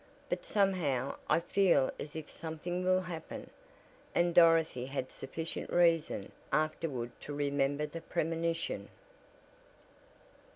But 0.29 0.43
somehow 0.43 1.17
I 1.29 1.39
feel 1.39 1.91
as 1.99 2.15
if 2.15 2.27
something 2.27 2.83
will 2.83 3.01
happen," 3.01 3.51
and 4.15 4.33
Dorothy 4.33 4.87
had 4.87 5.11
sufficient 5.11 5.69
reason 5.69 6.31
afterward 6.51 7.11
to 7.21 7.35
remember 7.35 7.85
the 7.85 8.01
premonition. 8.01 8.89